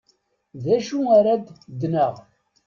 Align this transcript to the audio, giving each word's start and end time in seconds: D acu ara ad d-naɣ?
D 0.63 0.65
acu 0.75 0.99
ara 1.17 1.29
ad 1.35 1.45
d-naɣ? 1.79 2.13